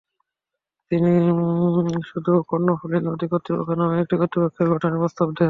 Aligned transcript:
তিনি 0.91 1.11
শুধু 2.09 2.31
কর্ণফুলী 2.49 2.97
নদী 3.01 3.25
কর্তৃপক্ষ 3.31 3.69
নামে 3.79 3.95
একটি 4.03 4.15
কর্তৃপক্ষ 4.21 4.57
গঠনের 4.71 5.01
প্রস্তাব 5.01 5.27
দেন। 5.27 5.39